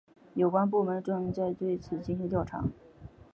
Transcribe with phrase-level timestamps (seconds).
[0.33, 2.63] 有关部门正在对此进行调查。